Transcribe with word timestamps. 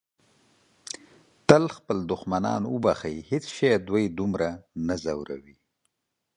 تل 1.47 1.63
خپل 1.75 1.97
دښمنان 2.11 2.61
وبښئ. 2.73 3.15
هیڅ 3.29 3.45
شی 3.55 3.71
دوی 3.87 4.03
دومره 4.17 4.49
نه 4.87 4.95
ځوروي. 5.03 5.55